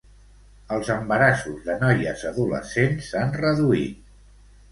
[0.75, 4.01] Els embarassos de noies adolescents s'han reduït.